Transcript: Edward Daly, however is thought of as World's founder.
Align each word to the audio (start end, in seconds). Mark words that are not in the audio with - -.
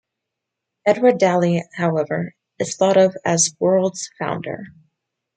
Edward 0.87 1.19
Daly, 1.19 1.63
however 1.75 2.33
is 2.57 2.75
thought 2.75 2.97
of 2.97 3.15
as 3.23 3.55
World's 3.59 4.09
founder. 4.17 4.63